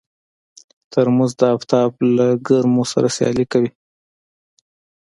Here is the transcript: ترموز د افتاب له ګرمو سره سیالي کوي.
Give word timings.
ترموز 0.91 1.31
د 1.39 1.41
افتاب 1.55 1.89
له 2.15 2.27
ګرمو 2.47 2.83
سره 2.91 3.07
سیالي 3.17 3.45
کوي. 3.51 3.69